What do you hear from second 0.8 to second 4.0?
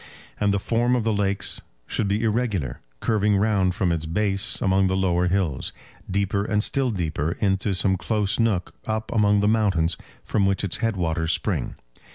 of the lakes should be irregular, curving round from